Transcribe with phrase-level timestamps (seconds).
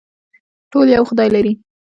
[0.71, 1.53] ټول یو خدای لري